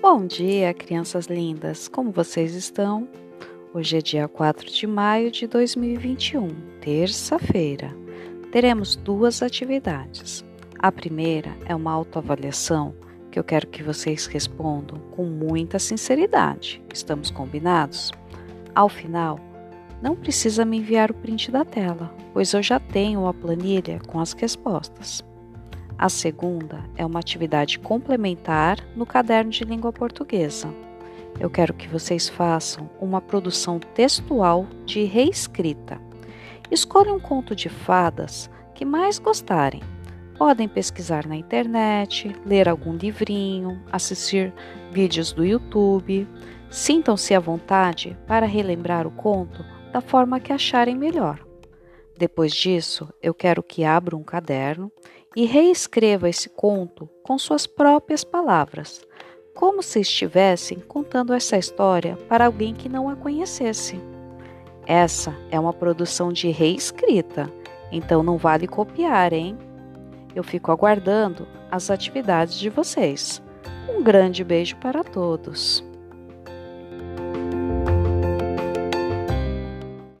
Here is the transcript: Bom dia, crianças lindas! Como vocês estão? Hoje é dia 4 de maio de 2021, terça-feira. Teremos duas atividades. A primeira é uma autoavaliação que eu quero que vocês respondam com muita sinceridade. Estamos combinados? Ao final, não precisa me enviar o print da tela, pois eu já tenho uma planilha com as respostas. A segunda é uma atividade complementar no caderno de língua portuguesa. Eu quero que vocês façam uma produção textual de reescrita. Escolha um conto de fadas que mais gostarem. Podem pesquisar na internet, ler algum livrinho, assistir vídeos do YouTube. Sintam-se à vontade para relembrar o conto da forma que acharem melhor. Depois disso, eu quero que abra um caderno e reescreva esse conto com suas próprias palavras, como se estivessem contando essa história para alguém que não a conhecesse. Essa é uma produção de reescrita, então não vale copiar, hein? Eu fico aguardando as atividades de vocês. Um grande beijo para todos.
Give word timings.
Bom 0.00 0.28
dia, 0.28 0.72
crianças 0.72 1.26
lindas! 1.26 1.88
Como 1.88 2.12
vocês 2.12 2.54
estão? 2.54 3.08
Hoje 3.74 3.96
é 3.96 4.00
dia 4.00 4.28
4 4.28 4.70
de 4.70 4.86
maio 4.86 5.28
de 5.28 5.44
2021, 5.48 6.50
terça-feira. 6.80 7.92
Teremos 8.52 8.94
duas 8.94 9.42
atividades. 9.42 10.44
A 10.78 10.92
primeira 10.92 11.50
é 11.66 11.74
uma 11.74 11.90
autoavaliação 11.90 12.94
que 13.32 13.40
eu 13.40 13.44
quero 13.44 13.66
que 13.66 13.82
vocês 13.82 14.26
respondam 14.26 15.00
com 15.10 15.24
muita 15.24 15.80
sinceridade. 15.80 16.80
Estamos 16.94 17.28
combinados? 17.28 18.12
Ao 18.76 18.88
final, 18.88 19.40
não 20.00 20.14
precisa 20.14 20.64
me 20.64 20.78
enviar 20.78 21.10
o 21.10 21.14
print 21.14 21.50
da 21.50 21.64
tela, 21.64 22.14
pois 22.32 22.54
eu 22.54 22.62
já 22.62 22.78
tenho 22.78 23.22
uma 23.22 23.34
planilha 23.34 23.98
com 24.06 24.20
as 24.20 24.32
respostas. 24.32 25.24
A 25.98 26.08
segunda 26.08 26.84
é 26.94 27.04
uma 27.04 27.18
atividade 27.18 27.76
complementar 27.76 28.78
no 28.94 29.04
caderno 29.04 29.50
de 29.50 29.64
língua 29.64 29.92
portuguesa. 29.92 30.72
Eu 31.40 31.50
quero 31.50 31.74
que 31.74 31.88
vocês 31.88 32.28
façam 32.28 32.88
uma 33.00 33.20
produção 33.20 33.80
textual 33.80 34.64
de 34.84 35.02
reescrita. 35.02 36.00
Escolha 36.70 37.12
um 37.12 37.18
conto 37.18 37.52
de 37.52 37.68
fadas 37.68 38.48
que 38.76 38.84
mais 38.84 39.18
gostarem. 39.18 39.82
Podem 40.38 40.68
pesquisar 40.68 41.26
na 41.26 41.34
internet, 41.34 42.32
ler 42.46 42.68
algum 42.68 42.92
livrinho, 42.92 43.82
assistir 43.90 44.54
vídeos 44.92 45.32
do 45.32 45.44
YouTube. 45.44 46.28
Sintam-se 46.70 47.34
à 47.34 47.40
vontade 47.40 48.16
para 48.24 48.46
relembrar 48.46 49.04
o 49.04 49.10
conto 49.10 49.64
da 49.92 50.00
forma 50.00 50.38
que 50.38 50.52
acharem 50.52 50.96
melhor. 50.96 51.44
Depois 52.16 52.52
disso, 52.52 53.08
eu 53.22 53.32
quero 53.32 53.62
que 53.62 53.84
abra 53.84 54.16
um 54.16 54.22
caderno 54.22 54.92
e 55.36 55.44
reescreva 55.44 56.28
esse 56.28 56.48
conto 56.48 57.08
com 57.22 57.38
suas 57.38 57.66
próprias 57.66 58.24
palavras, 58.24 59.06
como 59.54 59.82
se 59.82 60.00
estivessem 60.00 60.78
contando 60.78 61.32
essa 61.32 61.56
história 61.56 62.16
para 62.28 62.46
alguém 62.46 62.74
que 62.74 62.88
não 62.88 63.08
a 63.08 63.16
conhecesse. 63.16 64.00
Essa 64.86 65.36
é 65.50 65.58
uma 65.58 65.72
produção 65.72 66.32
de 66.32 66.50
reescrita, 66.50 67.52
então 67.92 68.22
não 68.22 68.38
vale 68.38 68.66
copiar, 68.66 69.32
hein? 69.32 69.58
Eu 70.34 70.44
fico 70.44 70.70
aguardando 70.70 71.46
as 71.70 71.90
atividades 71.90 72.58
de 72.58 72.70
vocês. 72.70 73.42
Um 73.88 74.02
grande 74.02 74.44
beijo 74.44 74.76
para 74.76 75.02
todos. 75.02 75.87